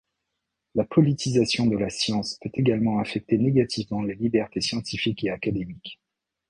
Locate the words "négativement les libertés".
3.37-4.59